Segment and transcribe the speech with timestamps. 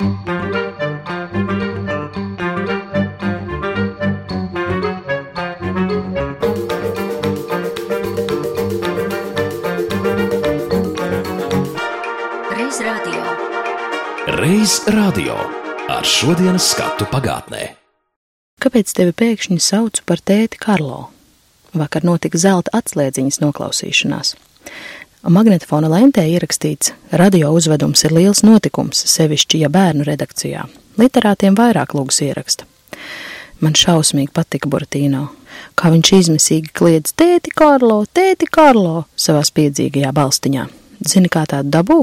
[0.00, 0.08] Reiz
[14.88, 15.36] radio
[15.88, 17.76] ar šodienas skatu pagātnē.
[18.56, 21.10] Kāpēc tevi pēkšņi saucu par tēti Karlo?
[21.76, 24.32] Vakar notika zelta atslēdziņas noklausīšanās.
[25.20, 30.62] Magnetofona lentē ierakstīts, radio uzvedums ir liels notikums, sevišķi, ja bērnu redakcijā.
[30.96, 32.64] Literātiem vairāk lūgas ieraksta.
[33.60, 35.26] Man šausmīgi patika Buratīno,
[35.76, 40.64] kā viņš izmisīgi kliedz tēti Karlo, tēti Karlo savā spiedzīgajā balstiņā.
[41.04, 41.98] Zini, kā tādu dabū?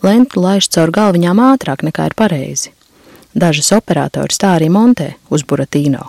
[0.00, 2.72] Lentu laiž caur galviņām ātrāk nekā ir pareizi.
[3.36, 6.08] Dažas operators tā arī montē uz Buratīno.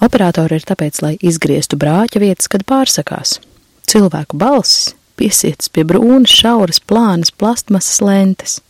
[0.00, 3.36] Operatori ir tāpēc, lai izgrieztu brāķa vietas, kad pārsakās.
[3.84, 8.60] Cilvēku balsis piesietas pie brūnas, šauras, plānas, plastmasas lentes.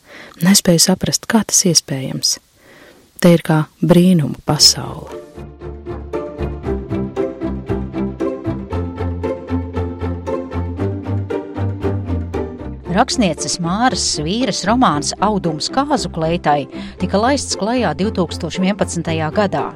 [0.43, 2.37] Nespēju saprast, kā tas iespējams.
[3.23, 5.23] Te ir kā brīnuma pasaule.
[12.93, 16.67] Rakstnieces Māras Svīras romāns Audums kāzu kleitai
[17.01, 19.09] tika laists klajā 2011.
[19.33, 19.71] gadā.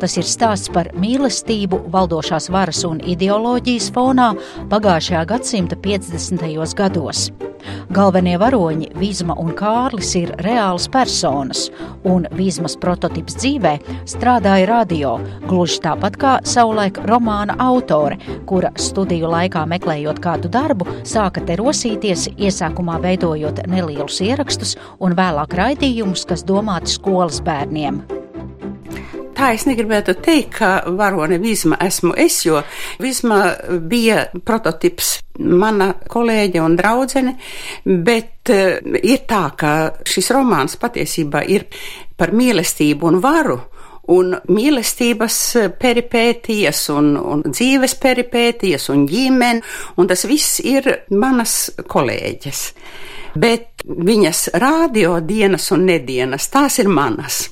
[0.00, 4.32] Tas ir stāsts par mīlestību valdošās varas un ideoloģijas fonā
[4.72, 6.74] pagājušajā gadsimta 50.
[6.78, 7.28] gados.
[7.92, 11.68] Galvenie varoņi Vīzma un Kārlis ir reāls personas,
[12.08, 13.74] un Vīzmas prototyps dzīvē
[14.08, 15.14] strādāja radio,
[15.48, 22.28] gluži tāpat kā savulaik romāna autore, kura studiju laikā meklējot kādu darbu, sāka te rosīties,
[22.36, 28.04] iesākumā veidojot nelielus ierakstus un vēlāk raidījumus, kas domāti skolas bērniem
[29.38, 32.60] tā es negribētu teikt, ka varone Vizma esmu es, jo
[33.02, 37.34] Vizma bija prototips mana kolēģe un draudzene,
[37.84, 39.72] bet uh, ir tā, ka
[40.08, 41.68] šis romāns patiesībā ir
[42.18, 43.58] par mīlestību un varu.
[44.08, 45.34] Un mīlestības
[45.76, 49.60] peripētijas, un, un dzīves peripētijas, un ģimene,
[50.00, 52.62] un tas viss ir manas kolēģes.
[53.36, 57.42] Bet viņas radio dienas un nedienas, tās ir manas.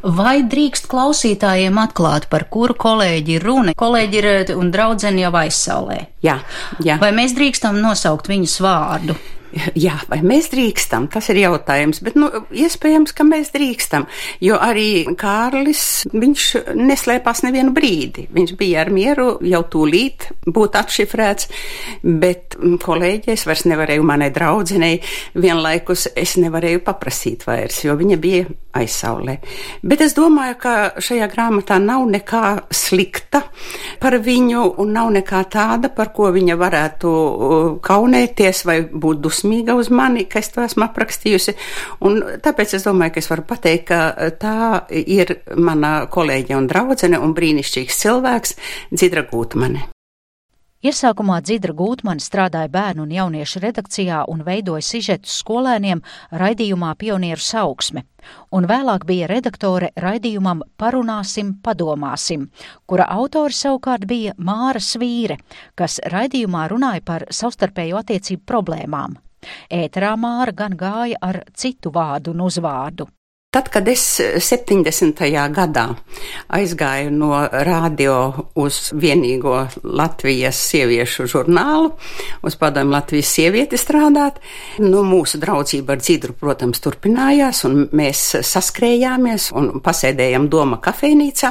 [0.00, 3.74] Vai drīkst klausītājiem atklāt, par kuru kolēģi ir runa?
[3.76, 5.98] Kolēģi ir eh, un draudzeni jau aizsaulē.
[6.24, 6.38] Jā,
[6.84, 6.96] jā.
[7.02, 9.18] Vai mēs drīkstam nosaukt viņas vārdu?
[9.50, 14.06] Jā, vai mēs drīkstam, tas ir jautājums, bet, nu, iespējams, ka mēs drīkstam,
[14.46, 16.44] jo arī Kārlis, viņš
[16.78, 18.28] neslēpās nevienu brīdi.
[18.30, 21.50] Viņš bija ar mieru jau tūlīt būt atšifrēts,
[22.22, 25.00] bet kolēģi es vairs nevarēju manai draudzenei,
[25.34, 28.46] vienlaikus es nevarēju paprasīt vairs, jo viņa bija
[28.78, 29.34] aizsaulē.
[29.82, 33.42] Bet es domāju, ka šajā grāmatā nav nekā slikta
[33.98, 39.39] par viņu un nav nekā tāda, par ko viņa varētu uh, kaunēties vai būt dusmīga
[39.40, 41.56] dusmīga uz mani, ka es to esmu aprakstījusi.
[42.04, 47.18] Un tāpēc es domāju, ka es varu pateikt, ka tā ir mana kolēģe un draudzene
[47.18, 48.54] un brīnišķīgs cilvēks
[48.92, 49.88] Dzidra Gūtmane.
[50.80, 56.00] Iesākumā Dzidra Gūtmane strādāja bērnu un jauniešu redakcijā un veidoja sižetus skolēniem
[56.32, 58.06] raidījumā Pionieru sauksme,
[58.56, 62.48] un vēlāk bija redaktore raidījumam Parunāsim, padomāsim,
[62.88, 65.36] kura autori savukārt bija Māra Svīre,
[65.76, 69.20] kas raidījumā runāja par savstarpēju attiecību problēmām.
[69.70, 73.06] Ēterā Māra gan gāja ar citu vārdu un uzvārdu.
[73.50, 74.04] Tad, kad es
[74.38, 75.24] 70.
[75.50, 75.82] gadā
[76.54, 77.32] aizgāju no
[77.66, 81.88] radio uz vienīgo Latvijas sieviešu žurnālu,
[82.46, 84.38] uz padomu Latvijas sievieti strādāt,
[84.78, 88.20] nu, mūsu draudzība ar Dzidru, protams, turpinājās, un mēs
[88.52, 91.50] saskrējāmies un pasēdējām doma kafejnīcā,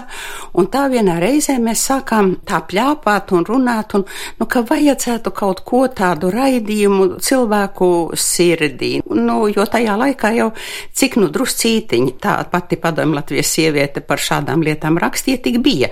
[0.56, 4.08] un tā vienā reizē mēs sākām tā pļāpāt un runāt, un,
[4.40, 10.50] nu, ka vajadzētu kaut ko tādu raidījumu cilvēku sirdī, nu, jo tajā laikā jau
[10.96, 15.90] cik nu druscīt meitiņa, tā pati padomju Latvijas sieviete par šādām lietām rakstīja, tik bija.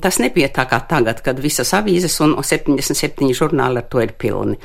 [0.00, 4.58] Tas nebija tā kā tagad, kad visas avīzes un 77 žurnāli ar to ir pilni.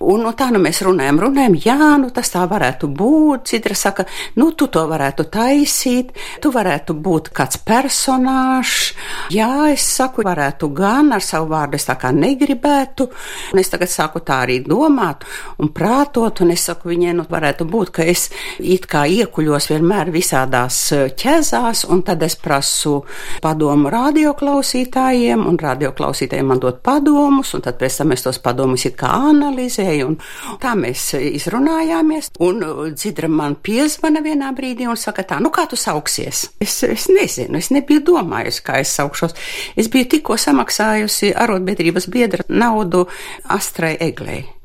[0.00, 3.46] Un no tā nu mēs runājam, runājam, jā, nu tas tā varētu būt.
[3.46, 4.06] Citra saka,
[4.36, 8.94] nu tu to varētu taisīt, tu varētu būt kāds personāžs.
[9.30, 13.08] Jā, es saku, varētu gan ar savu vārdu, es tā kā negribētu.
[13.52, 15.26] Un es tagad sāku tā arī domāt
[15.62, 18.28] un prātot, un es saku viņai, nu varētu būt, ka es
[18.58, 23.04] it kā iekuļos vienmēr vienmēr visādās eh, ķezās, un tad es prasu
[23.42, 28.96] padomu radioklausītājiem, un radioklausītājiem man dod padomus, un tad pēc tam es tos padomus it
[28.96, 30.16] kā analizēju, un
[30.60, 35.66] tā mēs izrunājāmies, un eh, Dzidra man piezvana vienā brīdī un saka tā, nu kā
[35.68, 36.50] tu sauksies?
[36.60, 39.36] Es, es nezinu, es nebiju domājusi, kā es saukšos.
[39.76, 43.06] Es biju tikko samaksājusi arotbiedrības biedra naudu
[43.52, 44.55] Astrai Eglei.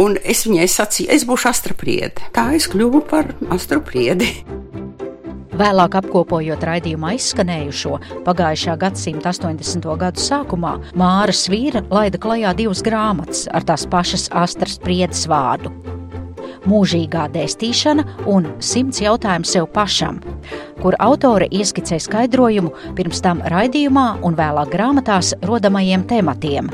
[0.00, 2.30] Un es viņai sacīju, es būšu astrapriede.
[2.34, 4.30] Tā es kļuvu par astrapriedi.
[5.54, 9.84] Vēlāk apkopojot raidījumā izskanējušo, pagājušā gadsimta 80.
[10.00, 15.70] gadu sākumā Māra Svīra laida klajā divas grāmatas ar tās pašas astras priedes vārdu.
[16.66, 20.18] Mūžīgā dēstīšana un simts jautājumu sev pašam,
[20.80, 26.72] kur autore ieskicē skaidrojumu pirms tam raidījumā un vēlāk grāmatās rodamajiem tematiem.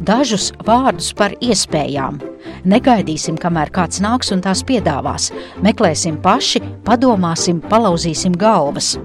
[0.00, 2.20] Dažus vārdus par iespējām.
[2.66, 5.30] Negaidīsim, kamēr kāds nāks un tās piedāvās.
[5.62, 8.96] Meklēsim paši, padomāsim, palauzīsim galvas.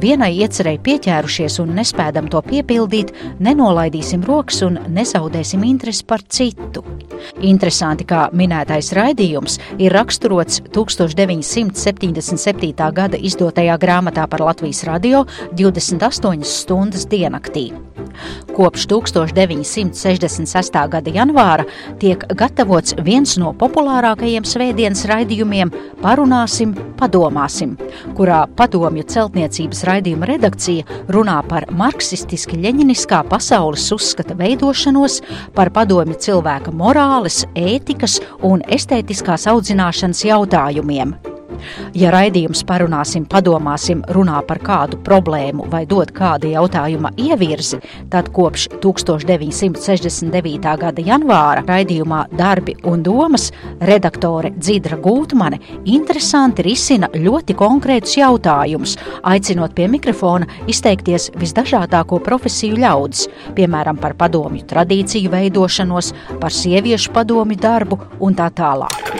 [0.00, 3.08] Vienai iecerēji pieķērušies un nespēdam to piepildīt,
[3.44, 6.80] nenolaidīsim rokas un nezaudēsim interesi par citu.
[7.44, 12.92] Interesanti, kā minētais raidījums ir raksturots 1977.
[13.00, 15.18] gada izdotajā grāmatā par Latvijas radio
[15.56, 17.93] 28 stundas diennaktī.
[18.54, 20.80] Kopš 1966.
[20.92, 21.66] gada janvāra
[22.02, 25.72] tiek gatavots viens no populārākajiem svētdienas raidījumiem
[26.04, 27.70] Parunāsim, padomāsim,
[28.18, 35.22] kurā padomju celtniecības raidījuma redakcija runā par marksistiski-leņiniskā pasaules uzskata veidošanos,
[35.56, 41.16] par padomju cilvēka morāles, ētikas un estētiskās audzināšanas jautājumiem.
[41.94, 47.80] Ja raidījums parunāsim, padomāsim, runā par kādu problēmu vai dod kāda jautājuma ievirzi,
[48.12, 50.74] tad kopš 1969.
[50.80, 53.50] gada janvāra raidījumā Darbi un domas
[53.80, 63.28] redaktore Dzidra Gūtmane interesanti risina ļoti konkrētus jautājumus, aicinot pie mikrofona izteikties visdažādāko profesiju ļaudis,
[63.56, 69.14] piemēram, par padomju tradīciju veidošanos, par sieviešu padomju darbu un tā tālāk.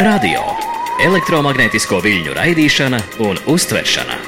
[0.00, 0.59] Radio
[1.00, 4.18] elektromagnētisko viļņu raidīšana un uztveršana.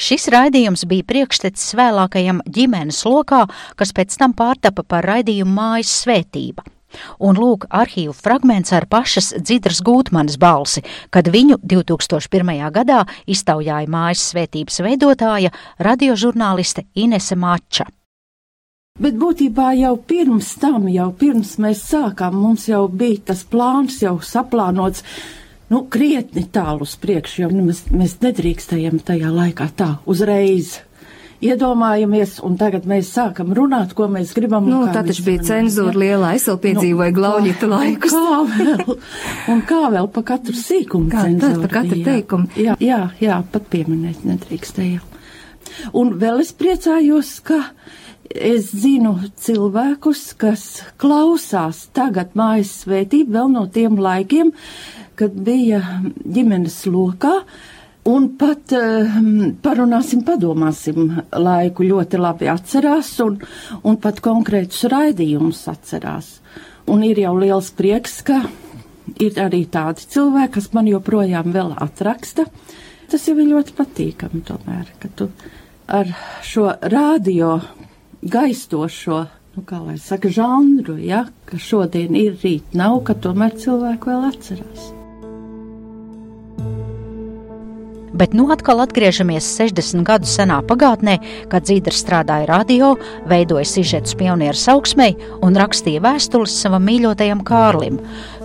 [0.00, 3.42] Šis raidījums bija priekštecis vēlākajam ģimenes lokā,
[3.76, 6.64] kas pēc tam pārtapa par raidījumu mājas svētība.
[7.20, 10.80] Un lūk, arhīvu fragments ar pašas Dzidras Gūtmanas balsi,
[11.12, 12.56] kad viņu 2001.
[12.72, 17.84] gadā iztaujāja mājas svētības veidotāja radiožurnāliste Inese Mača.
[18.96, 24.14] Bet būtībā jau pirms tam, jau pirms mēs sākām, mums jau bija tas plāns jau
[24.24, 25.04] saplānots,
[25.68, 30.78] nu, krietni tālu uz priekšu, jo nu, mēs, mēs nedrīkstējam tajā laikā tā uzreiz.
[31.44, 34.64] Iedomājamies, un tagad mēs sākam runāt, ko mēs gribam.
[34.72, 38.14] Nu, tā taču bija cenzūra lielā, es vēl piedzīvoju nu, glauņita laikus.
[38.16, 38.96] Kā vēl,
[39.52, 41.60] un kā vēl pa katru sīkumu kā cenzūra.
[41.66, 42.48] Pa katru teikumu.
[42.56, 45.12] Jā, jā, jā, pat pieminēt nedrīkstējām.
[46.00, 47.60] Un vēl es priecājos, ka
[48.36, 50.62] Es zinu cilvēkus, kas
[51.00, 54.52] klausās tagad mājas svētību vēl no tiem laikiem,
[55.16, 55.80] kad bija
[56.20, 57.32] ģimenes lokā,
[58.06, 63.40] un pat um, parunāsim, padomāsim laiku ļoti labi atcerās, un,
[63.82, 66.36] un pat konkrētus raidījumus atcerās.
[66.92, 68.42] Un ir jau liels prieks, ka
[69.22, 72.46] ir arī tādi cilvēki, kas man joprojām vēl atraksta.
[73.10, 75.30] Tas jau ir ļoti patīkami tomēr, ka tu
[75.86, 76.10] ar
[76.46, 77.56] šo radio
[78.22, 79.24] gaistošo,
[79.56, 84.30] nu, kā lai saka, žanru, ja, ka šodien ir, rīt nav, ka tomēr cilvēki vēl
[84.32, 84.92] atcerās.
[88.16, 91.18] Bet nu atkal atgriežamies 60 gadu senā pagātnē,
[91.52, 92.94] kad Zīdra strādāja radio,
[93.28, 98.00] veidoja sižetus pionieru augsmei un rakstīja vēstules savam mīļotajam Kārlim,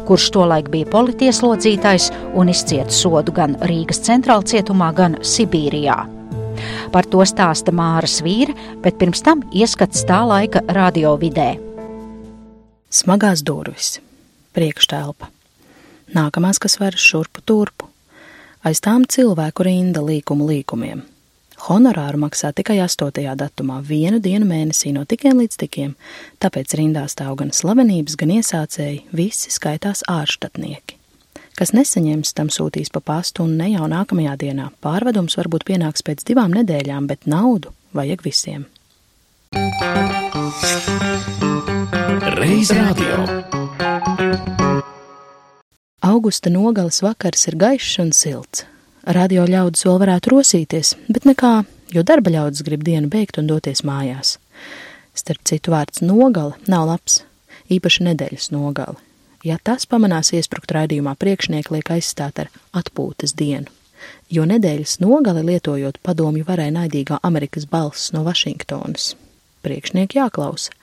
[0.10, 6.21] kurš tolaik bija politieslodzītājs un izcieta sodu gan Rīgas centrāla cietumā, gan Sibīrijā.
[6.92, 8.52] Par to stāsta Māras vīra,
[8.84, 11.54] bet pirms tam ieskats tā laika radio vidē.
[12.92, 14.02] Smagās durvis,
[14.52, 15.30] priekštelpa,
[16.12, 17.88] nākamās, kas varas šurpu turpu,
[18.68, 21.06] aiz tām cilvēku rinda līkumu līkumiem.
[21.70, 23.24] Honorāru maksā tikai 8.
[23.40, 25.94] datumā, vienu dienu mēnesī no tikiem līdz tikiem,
[26.44, 31.01] tāpēc rindā stāv gan slavenības, gan iesācēji, visi skaitās ārštatnieki.
[31.62, 34.64] Kas nesaņems, tam sūtīs pa pastu un ne jau nākamajā dienā.
[34.82, 38.64] Pārvedums varbūt pienāks pēc divām nedēļām, bet naudu vajag visiem.
[42.34, 43.20] Reiz radio.
[46.10, 48.66] Augusta nogales vakars ir gaišs un silts.
[49.06, 51.54] Radio ļaudis vēl varētu rosīties, bet nekā,
[51.94, 54.40] jo darba ļaudis grib dienu beigt un doties mājās.
[55.14, 57.22] Starp citu vārds nogale nav labs,
[57.70, 58.98] īpaši nedēļas nogale
[59.44, 63.70] ja tas pamanās iesprukt raidījumā priekšnieki liek aizstāt ar atpūtas dienu.
[64.32, 69.12] Jo nedēļas nogali lietojot padomju varēja naidīgā Amerikas balss no Vašingtonas.
[69.62, 70.74] Priekšnieki jāklausa.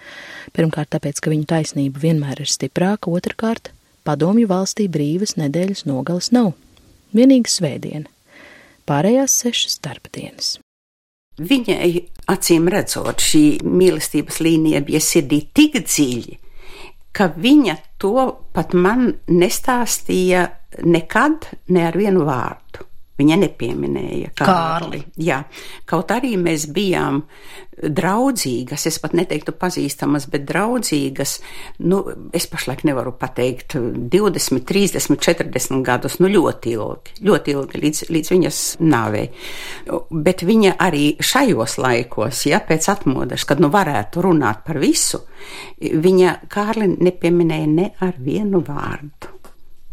[0.54, 3.72] Pirmkārt, tāpēc, ka viņu taisnība vienmēr ir stiprāka, otrkārt,
[4.06, 6.52] padomju valstī brīvas nedēļas nogalas nav.
[7.16, 8.06] Vienīgi svētdiena.
[8.88, 10.56] Pārējās sešas darba dienas.
[11.38, 11.90] Viņai
[12.30, 16.38] acīm redzot, šī mīlestības līnija bija sirdī tik dziļi,
[17.12, 20.48] ka viņa to pat man nestāstīja
[20.84, 22.84] nekad, ne ar vienu vārdu.
[23.18, 25.00] Viņa nepieminēja Kārli.
[25.18, 25.40] Jā,
[25.90, 27.24] kaut arī mēs bijām
[27.78, 31.36] draudzīgas, es pat neteiktu pazīstamas, bet draudzīgas.
[31.90, 32.00] Nu,
[32.34, 38.32] es pašlaik nevaru pateikt 20, 30, 40 gadus, nu ļoti ilgi, ļoti ilgi līdz, līdz
[38.34, 39.26] viņas nāvei.
[40.10, 45.24] Bet viņa arī šajos laikos, ja pēc atmodas, kad nu varētu runāt par visu,
[45.78, 49.37] viņa Kārli nepieminēja ne ar vienu vārdu.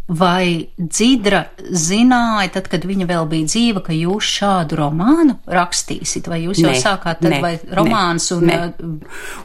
[0.05, 1.39] Vai Dzidra
[1.73, 6.69] zināja, tad, kad viņa vēl bija dzīva, ka jūs šādu romānu rakstīsiet, vai jūs jau
[6.69, 8.59] Ne, sākāt tad ne, vai romāns un ne.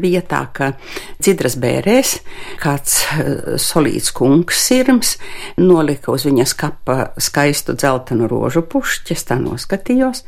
[0.05, 0.69] Bija tā, ka
[1.17, 2.13] Dzidras bērēs
[2.61, 5.15] kāds eh, solīts kungs sirms
[5.57, 10.27] nolika uz viņas kapa skaistu dzeltenu rožu pušķi, es tā noskatījos,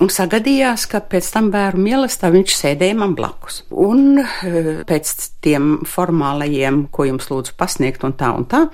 [0.00, 3.60] un sagadījās, ka pēc tam bēru mīlestā viņš sēdēja man blakus.
[3.68, 5.12] Un eh, pēc
[5.44, 8.64] tiem formālajiem, ko jums lūdzu pasniegt un tā un tā,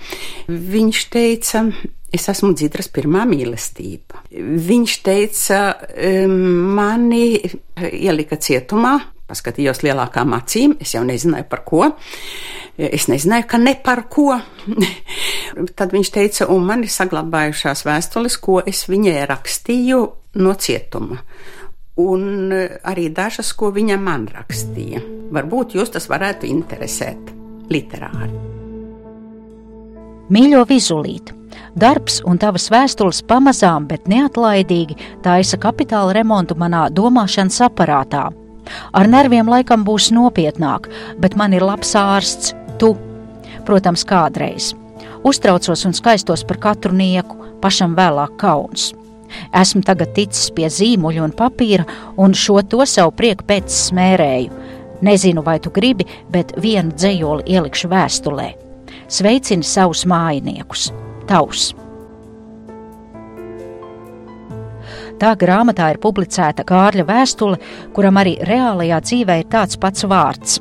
[0.47, 1.64] viņš teica,
[2.11, 4.25] Es esmu Dzidras pirmā mīlestība.
[4.35, 5.61] Viņš teica,
[6.19, 7.38] mani
[7.87, 8.97] ielika cietumā,
[9.30, 11.92] paskatījos lielākām acīm, es jau nezināju par ko.
[12.75, 14.35] Es nezināju, ka ne par ko.
[15.78, 20.04] Tad viņš teica, un man ir saglabājušās vēstules, ko es viņai rakstīju
[20.42, 21.23] no cietuma.
[22.00, 25.04] Un arī dažas, ko viņa man rakstīja.
[25.30, 27.37] Varbūt jūs tas varētu interesēt
[27.71, 28.50] literāri.
[30.31, 31.33] Mīļo vizulīt!
[31.75, 34.95] Darbs un tavas vēstules pamazām, bet neatlaidīgi
[35.25, 38.29] taisa kapitāla remontu manā domāšanas aparātā.
[38.95, 40.87] Ar nerviem laikam būs nopietnāk,
[41.19, 42.93] bet man ir labs ārsts, tu.
[43.67, 44.71] Protams, kādreiz.
[45.27, 48.93] Uztraucos un skaistos par katru nieku, pašam vēlāk kauns.
[49.51, 51.91] Esmu tagad ticis pie zīmuļa un papīra,
[52.23, 54.65] un šo to savu prieku pēc smērēju.
[55.03, 58.51] Nezinu, vai tu gribi, bet vienu dzējoli ielikšu vēstulē.
[59.11, 60.93] Sveicini savus mājiniekus!
[61.26, 61.73] Tavs!
[65.21, 67.59] Tā grāmatā ir publicēta Kārļa vēstule,
[67.97, 70.61] kuram arī reālajā dzīvē ir tāds pats vārds.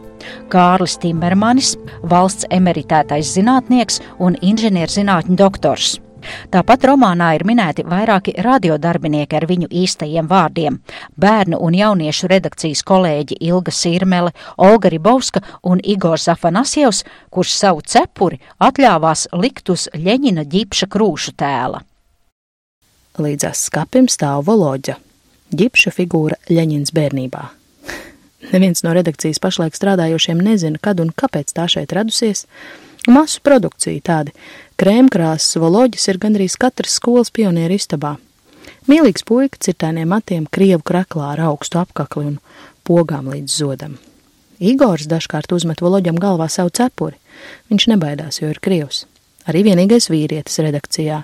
[0.49, 1.75] Kārlis Timermanis,
[2.09, 5.99] valsts emeritētais zinātnieks un inženierzinātņu doktors.
[6.51, 10.79] Tāpat romānā ir minēti vairāki radiodarbinieki ar viņu īstajiem vārdiem-
[11.23, 18.39] bērnu un jauniešu redakcijas kolēģi Ilga Sirmele, Olga Ribovska un Igors Afanasjevs, kurš savu cepuri
[18.59, 21.81] atļāvās likt uz Ļeņina ģipša krūšu tēla.
[23.19, 24.95] Līdzās skapim stāv Voloģa,
[25.51, 27.41] ģipša figūra Ļeņins bērnībā.
[28.53, 32.45] Neviens no redakcijas pašlaik strādājošiem nezina, kad un kāpēc tā šeit radusies.
[33.07, 34.33] Masu produkcija tādi
[34.79, 38.17] krēmkrāsas voloģis ir gandrīz katras skolas pionieru istabā.
[38.89, 42.37] Mīlīgs puika cirtēniem matiem, krievu kraklā ar augstu apkakli un
[42.83, 43.97] pogām līdz zodam.
[44.59, 47.15] Igors dažkārt uzmet voloģam galvā savu cepuri.
[47.71, 49.05] Viņš nebaidās, jo ir krievs.
[49.47, 51.21] Arī vienīgais vīrietis redakcijā.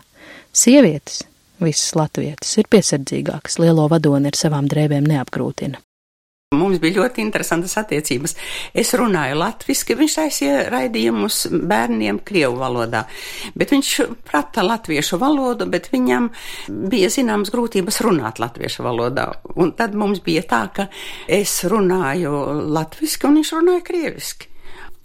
[0.56, 1.26] Sievietes,
[1.60, 5.82] visas latvietes, ir piesardzīgākas, lielo vadoni ar savām drēbēm neapgrūtina.
[6.54, 8.36] Mums bija ļoti interesantas attiecības.
[8.78, 11.40] Es runāju latviešu, viņš taisīja raidījumus
[11.72, 13.02] bērniem krievu valodā,
[13.58, 13.92] bet viņš
[14.28, 16.30] prata latviešu valodu, bet viņam
[16.92, 19.32] bija zināmas grūtības runāt latviešu valodā.
[19.58, 20.88] Un tad mums bija tā, ka
[21.26, 22.36] es runāju
[22.78, 24.52] latviešu, un viņš runāja krieviski.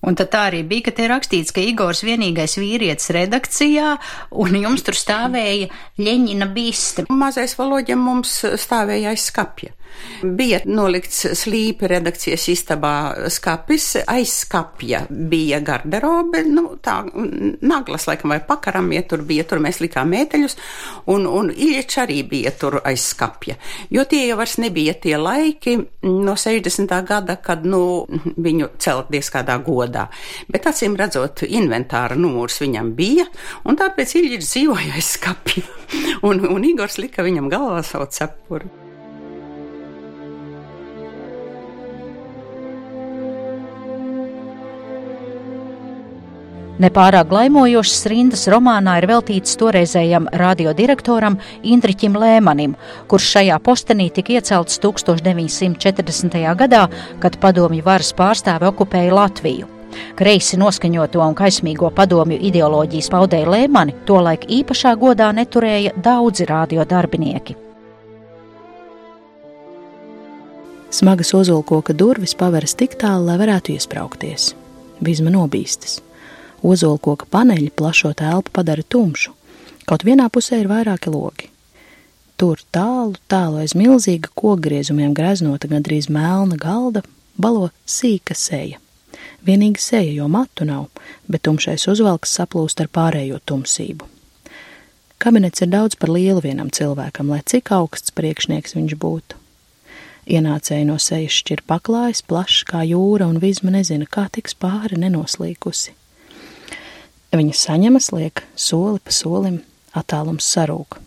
[0.05, 3.97] Un tad tā arī bija, ka te rakstīts, ka Igors vienīgais vīrietis redakcijā,
[4.45, 5.69] un jums tur stāvēja
[6.01, 7.05] Ļeņina biste.
[7.09, 9.75] Mazais valoģiem mums stāvēja aiz skapja.
[10.23, 12.95] Bija nolikts slīpi redakcijas istabā
[13.33, 17.01] skapis, aiz skapja bija garderobe, nu tā
[17.61, 20.57] naglas laikam vai pakaram, ja tur bija, tur mēs likām mēteļus,
[21.13, 23.57] un, un Iļič arī bija tur aiz skapja.
[23.93, 26.95] Jo tie jau vairs nebija tie laiki no 60.
[27.09, 27.83] gada, kad, nu,
[28.37, 30.07] viņu celt diez kādā godā.
[30.51, 33.27] Bet acīm redzot, inventāra numurs viņam bija,
[33.65, 35.65] un tāpēc Iļič dzīvoja aiz skapja.
[36.29, 38.90] un, un Igors lika viņam galvā savu cepuri.
[46.81, 51.37] Nepārāk glaimojošas rindas romānā ir veltīts toreizējam radiodirektoram
[51.75, 52.73] Indriķim Lēmanim,
[53.11, 56.39] kurš šajā postenī tika iecelts 1940.
[56.63, 56.87] gadā,
[57.21, 59.69] kad padomju varas pārstāve okupēja Latviju.
[60.17, 67.61] Kreisi noskaņoto un kaismīgo padomju ideoloģijas paudēja Lēmani, tolaik īpašā godā neturēja daudzi radiodarbinieki.
[70.91, 74.55] Smagas ozolkoka durvis paveras tik tālu, lai varētu iesprāgties.
[75.05, 76.01] Vizma nobīstas.
[76.63, 79.33] Ozolkoka paneļi plašo telpu padara tumšu,
[79.89, 81.49] kaut vienā pusē ir vairāki logi.
[82.41, 87.03] Tur tālu, tālu aiz milzīga kokgriezumiem greznota gandrīz melna galda
[87.37, 88.81] balo sīka seja.
[89.45, 90.89] Vienīgi seja, jo matu nav,
[91.29, 94.09] bet tumšais uzvalks saplūst ar pārējo tumsību.
[95.21, 99.37] Kabinets ir daudz par lielu vienam cilvēkam, lai cik augsts priekšnieks viņš būtu.
[100.31, 105.97] Ienācēji no sejas šķir paklājs, plašs kā jūra, un vizma nezina, kā tiks pāri nenoslīkusi.
[107.31, 109.61] Viņa saņemas liek soli pa solim,
[109.95, 110.99] attālums sarūk.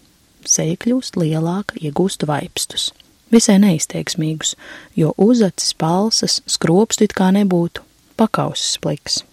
[0.48, 2.92] Seja kļūst lielāka, iegūst vaipstus.
[3.34, 4.54] Visai neizteiksmīgus,
[4.96, 7.84] jo uzacis, palsas, skropstu it kā nebūtu,
[8.20, 9.24] pakausis pliks.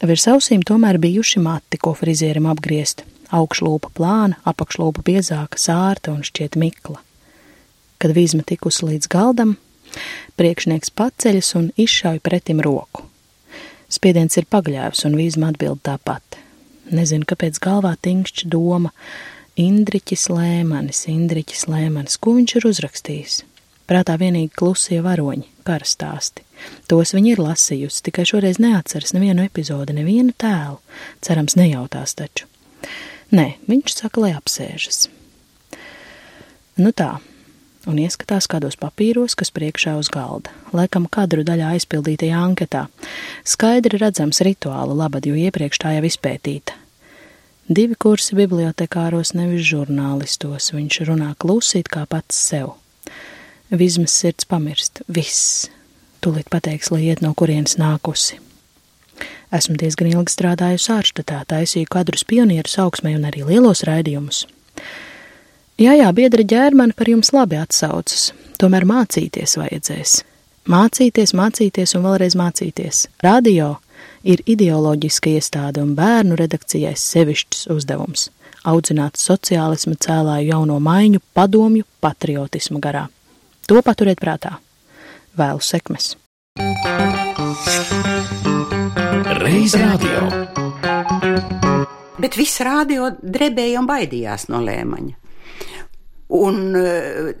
[0.00, 6.56] Virs ausīm tomēr bijuši mati, ko frizierim apgriezt, augšlūpa plāna, apakšlūpa biezāka, sārta un šķiet
[6.60, 6.98] mikla.
[8.00, 9.54] Kad vīzma tikusi līdz galdam,
[10.40, 13.09] priekšnieks paceļas un izšauj pretim roku.
[13.90, 16.38] Spiediens ir pagļāvs, un vīzma atbild tāpat.
[16.94, 18.92] Nezinu, kāpēc galvā tingšķi doma-
[19.68, 23.42] Indriķis Lēmanis, Indriķis Lēmanis, ko viņš ir uzrakstījis?
[23.90, 26.44] Prātā vienīgi klusie varoņi, karastāsti.
[26.86, 30.78] Tos viņi ir lasījusi, tikai šoreiz neatceras nevienu epizodi, nevienu tēlu.
[31.20, 32.46] Cerams, nejautās taču.
[33.32, 35.08] Nē, viņš saka, lai apsēžas.
[36.78, 37.18] Nu tā,
[37.88, 42.86] un ieskatās kādos papīros, kas priekšā uz galda, laikam kadru daļā aizpildītajā anketā.
[43.46, 46.76] Skaidri redzams rituāla labad, jo iepriekš tā jau izpētīta.
[47.70, 52.74] Divi kursi bibliotekāros, nevis žurnālistos, viņš runā klusīt kā pats sev.
[53.70, 55.68] Vizmas sirds pamirst, viss,
[56.18, 58.40] tūlīt pateiks, lai iet no kurienes nākusi.
[59.54, 64.44] Esmu diezgan ilgi strādājusi ārštatā, taisīju kadrus pionieru augsmē un arī lielos raidījumus.
[65.80, 70.18] Jā, jā, biedra ģērmani par jums labi atsaucas, tomēr mācīties vajadzēs.
[70.68, 73.06] Mācīties, mācīties un vēlreiz mācīties.
[73.24, 73.78] Radio
[74.20, 78.26] ir ideoloģiska iestāde un bērnu redakcijai sevišķs uzdevums-
[78.72, 83.06] audzināt sociālismu cēlāju jauno maiņu, padomju, patriotismu garā.
[83.66, 84.58] To paturiet prātā.
[85.34, 86.16] Vēlu sekmes!
[89.40, 90.28] Reiz radio.
[92.20, 95.19] Bet viss rādio drebēja un baidījās no lēmaņa.
[96.30, 97.32] Un eh,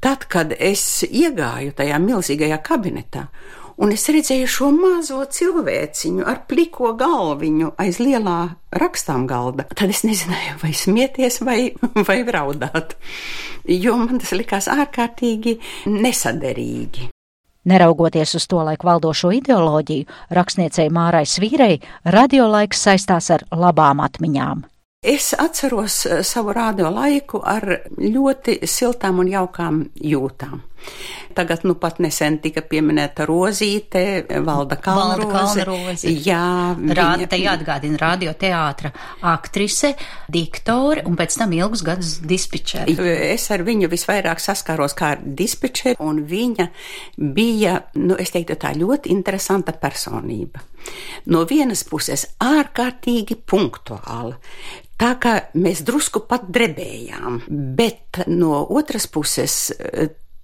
[0.00, 3.24] tad, kad es iegāju tajā milzīgajā kabinetā,
[3.82, 8.36] un es redzēju šo mazo cilvēciņu ar pliko galviņu aiz lielā
[8.78, 11.58] rakstām galda, tad es nezināju, vai smieties vai,
[12.08, 12.94] vai raudāt,
[13.66, 15.58] jo man tas likās ārkārtīgi
[15.90, 17.10] nesaderīgi.
[17.66, 21.78] Neraugoties uz to laiku valdošo ideoloģiju, rakstniecei Mārai Svīrei
[22.10, 24.64] radiolaiks saistās ar labām atmiņām.
[25.02, 27.64] Es atceros eh, savu rādio laiku ar
[27.98, 30.60] ļoti siltām un jaukām jūtām.
[31.32, 34.02] Tagad, nu pat nesen tika pieminēta Rozīte,
[34.44, 35.28] Valda Kalnroze.
[35.32, 36.12] Valda Kalnroze.
[36.26, 38.92] Jā, Rāda, te jāatgādina radioteātra
[39.32, 39.94] aktrise,
[40.32, 42.96] diktore un pēc tam ilgus gadus dispečeri.
[43.32, 46.68] Es ar viņu visvairāk saskāros kā ar dispečeri, un viņa
[47.16, 50.62] bija, nu, es teiktu tā ļoti interesanta personība.
[51.32, 54.36] No vienas puses ārkārtīgi punktuāla,
[55.02, 57.40] Tā kā mēs drusku pat drebējām,
[57.74, 59.72] bet no otras puses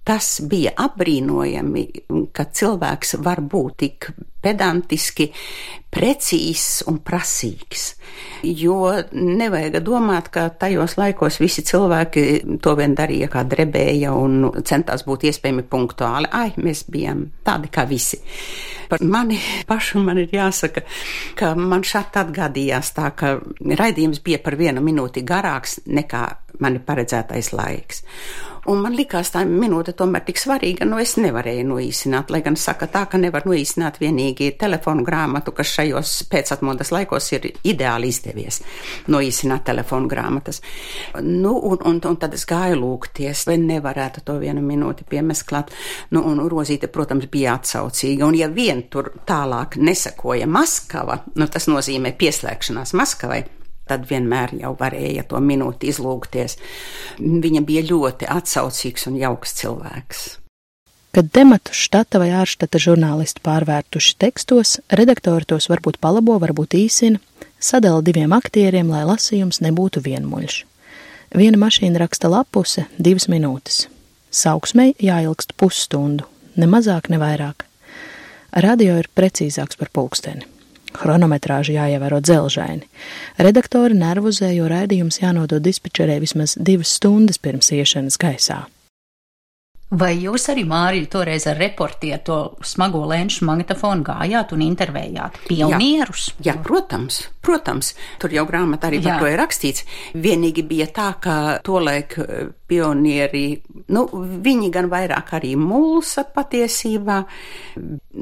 [0.09, 1.85] tas bija apbrīnojami,
[2.33, 4.09] ka cilvēks var būt tik
[4.41, 5.27] pedantiski,
[5.91, 7.83] precīzs un prasīgs.
[8.45, 12.23] Jo nevajag domāt, ka tajos laikos visi cilvēki
[12.63, 16.31] to vien darīja, kā drebēja un centās būt iespējami punktuāli.
[16.31, 18.21] Ai, mēs bijām tādi kā visi.
[18.89, 19.37] Par mani
[19.69, 20.85] pašu man ir jāsaka,
[21.37, 26.23] ka man šādi atgādījās tā, ka raidījums bija par vienu minūti garāks nekā
[26.63, 28.05] mani paredzētais laiks.
[28.69, 32.85] Un man likās tā minūte tomēr tik svarīga, nu es nevarēju noīsināt, lai gan saka
[32.91, 38.61] tā, ka nevar noīsināt vienīgi telefonu grāmatu, kas šajos pēcatmodas laikos ir ideāli izdevies
[39.09, 40.61] noīsināt telefonu grāmatas.
[41.23, 45.73] Nu, un, un, un tad es gāju lūgties, vai nevarētu to vienu minūti piemesklāt.
[46.13, 48.27] Nu, un Rozīte, protams, bija atsaucīga.
[48.27, 53.47] Un ja vien tur tālāk nesakoja Maskava, nu tas nozīmē pieslēgšanās Maskavai
[53.89, 56.59] tad vienmēr jau varēja to minūti izlūgties.
[57.19, 60.27] Viņa bija ļoti atsaucīgs un jauks cilvēks.
[61.09, 67.17] Kad tematu štata vai ārštata žurnālisti pārvērtuši tekstos, redaktori tos varbūt palabo, varbūt īsina,
[67.57, 70.59] sadala diviem aktieriem, lai lasījums nebūtu vienmuļš.
[71.33, 73.87] Viena mašīna raksta lapuse divas minūtes.
[74.29, 77.65] Sauksmei jāilgst pusstundu, ne mazāk, ne vairāk.
[78.53, 80.45] Radio ir precīzāks par pulksteni.
[80.97, 82.87] Chronometrāža jāievēro dzelžaini.
[83.37, 88.63] Redaktori nervozē, jo raidījums jānodod dispečerē vismaz divas stundas pirms iešanas gaisā.
[89.89, 96.27] Vai jūs arī, Mārija, toreiz ar reportieru to smago lenču magnetofonu gājāt un intervējāt pionierus?
[96.37, 97.95] Jā, jā, protams, protams.
[98.21, 99.17] Tur jau grāmatā arī par Jā.
[99.17, 99.87] to ir rakstīts.
[100.13, 103.43] Vienīgi bija tā, ka tolaik eh, pionieri,
[103.89, 104.03] nu,
[104.45, 107.17] viņi gan vairāk arī mulsa patiesībā.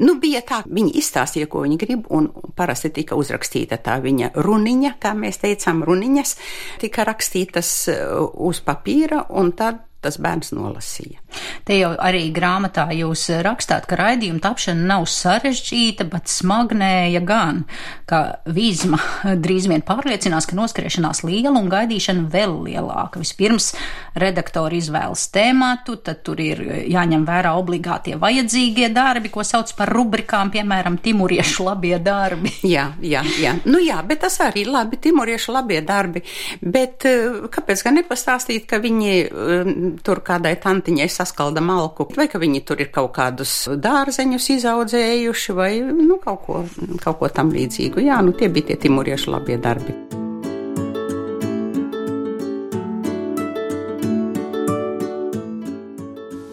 [0.00, 4.94] Nu, bija tā, viņi izstāstīja, ko viņi grib, un parasti tika uzrakstīta tā viņa runiņa,
[5.04, 6.32] kā mēs teicām, runiņas,
[6.80, 8.00] tika rakstītas eh,
[8.48, 11.18] uz papīra, un tad tas bērns nolasīja.
[11.66, 17.64] Te jau arī grāmatā jūs rakstāt, ka raidījuma tapšana nav sarežģīta, bet smagnēja gan,
[18.08, 19.00] ka vīzma
[19.44, 23.22] drīz vien pārliecinās, ka noskriešanās liela un gaidīšana vēl lielāka.
[23.22, 23.72] Vispirms
[24.18, 30.52] redaktori izvēlas tēmatu, tad tur ir jāņem vērā obligātie vajadzīgie darbi, ko sauc par rubrikām,
[30.54, 32.54] piemēram, timuriešu labie darbi.
[32.68, 33.54] Jā, jā, jā.
[33.70, 36.20] Nu jā, bet tas arī labi, timoriešu labie darbi.
[36.60, 39.70] Bet eh, kāpēc gan nepastāstīt, ka viņi eh,
[40.04, 45.72] tur kādai tantiņai saskalda malku, vai ka viņi tur ir kaut kādus dārzeņus izaudzējuši, vai
[45.82, 46.62] nu, kaut, ko,
[47.04, 48.06] kaut ko tam līdzīgu.
[48.08, 49.96] Jā, nu tie bija tie timoriešu labie darbi.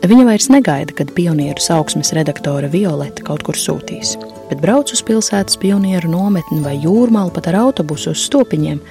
[0.06, 4.12] Viņa vairs negaida, kad pionieru sauksmes redaktore Violeta kaut kur sūtīs,
[4.52, 8.84] bet brauc uz pilsētas pionieru nometni vai jūrmālu pat ar autobusu uz stopiņiem,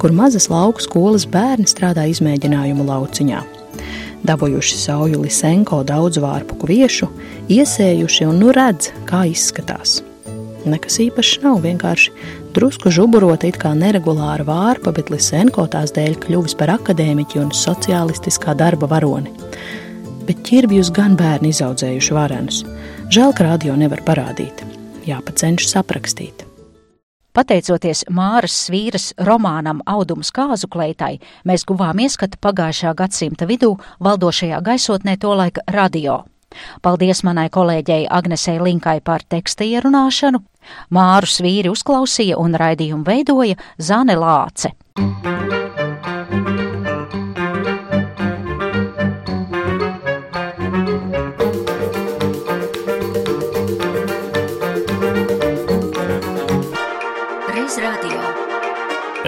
[0.00, 3.42] kur mazas lauku skolas bērni strādā izmēģinājumu lauciņā.
[4.24, 7.10] Dabūjuši sauju lisenko daudz vārpu viešu,
[7.52, 10.00] iesējuši un nu redz, kā izskatās.
[10.64, 12.12] Nekas īpašs nav, vienkārši
[12.56, 18.56] drusku žuburota it kā neregulāra vārpa, bet lisenko tās dēļ kļuvis par akadēmiķi un sociālistiskā
[18.56, 19.34] darba varoni
[20.26, 22.62] bet ķirbjus gan bērni izaudzējuši varenus.
[23.12, 24.64] Žēl, ka radio nevar parādīt.
[25.08, 26.43] Jāpacenšas aprakstīt.
[27.34, 33.72] Pateicoties Māras Svīras romānam Audums kāzu kleitai, mēs guvām ieskatu pagājušā gadsimta vidū
[34.06, 36.20] valdošajā gaisotnē tolaik radio.
[36.86, 40.44] Paldies manai kolēģei Agnesei Linkai par teksta ierunāšanu.
[40.94, 44.70] Māru Svīri uzklausīja un raidījumu veidoja Zane Lāce.
[44.94, 45.63] Reiz